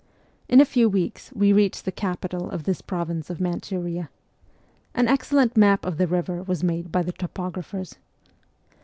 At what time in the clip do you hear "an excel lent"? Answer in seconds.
4.95-5.55